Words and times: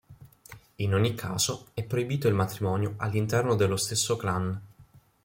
In 0.77 0.95
ogni 0.95 1.13
caso, 1.13 1.67
è 1.75 1.83
proibito 1.83 2.27
il 2.27 2.33
matrimonio 2.33 2.95
all'interno 2.97 3.53
dello 3.53 3.77
stesso 3.77 4.15
clan. 4.17 4.59